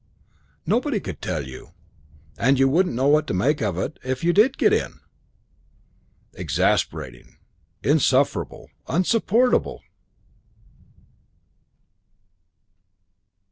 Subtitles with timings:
[0.65, 1.73] Nobody could tell you.
[2.35, 4.99] And you wouldn't know what to make of it if you did get in."
[6.33, 7.37] Exasperating.
[7.83, 8.71] Insufferable.
[8.89, 9.83] Insupportable!